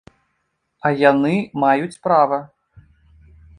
[0.89, 2.39] А яны маюць права.